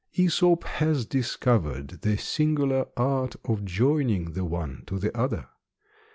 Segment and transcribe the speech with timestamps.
[0.17, 5.47] Æsop has discovered the singular art of joining the one to the other.